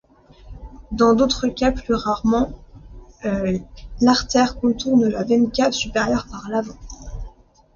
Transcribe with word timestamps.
Dans 0.91 1.13
d'autres 1.13 1.47
cas, 1.47 1.71
plus 1.71 1.93
rarement, 1.93 2.49
l'artère 4.01 4.55
contourne 4.55 5.07
la 5.07 5.23
veine 5.23 5.51
cave 5.51 5.73
supérieure 5.73 6.25
par 6.27 6.49
l'avant. 6.49 6.73